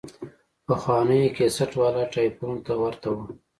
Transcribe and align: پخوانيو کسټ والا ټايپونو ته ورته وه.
پخوانيو 0.65 1.33
کسټ 1.37 1.71
والا 1.81 2.03
ټايپونو 2.13 2.57
ته 2.65 2.73
ورته 2.81 3.07
وه. 3.15 3.25